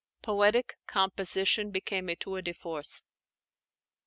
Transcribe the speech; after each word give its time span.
Poetic 0.23 0.77
composition 0.87 1.69
became 1.69 2.09
a 2.09 2.15
tour 2.15 2.41
de 2.41 2.53
force. 2.53 3.03